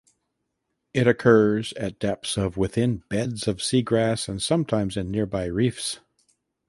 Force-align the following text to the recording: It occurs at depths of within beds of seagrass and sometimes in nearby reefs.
It 0.95 1.05
occurs 1.07 1.73
at 1.73 1.99
depths 1.99 2.35
of 2.35 2.57
within 2.57 3.03
beds 3.07 3.47
of 3.47 3.57
seagrass 3.61 4.27
and 4.27 4.41
sometimes 4.41 4.97
in 4.97 5.11
nearby 5.11 5.45
reefs. 5.45 5.99